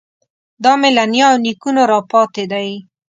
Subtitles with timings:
[0.63, 2.69] دا مې له نیا او نیکونو راپاتې دی.